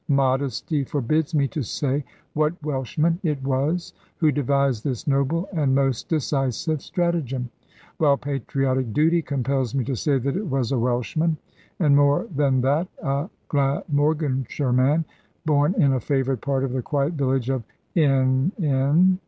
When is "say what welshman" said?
1.61-3.19